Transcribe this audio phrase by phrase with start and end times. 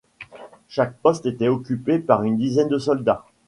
[0.67, 3.23] Chaque poste était occupé par une dizaine de soldats.